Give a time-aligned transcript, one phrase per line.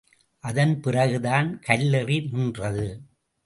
[0.43, 2.87] அதன் பிறகுதான் கல்லெறி நின்றது.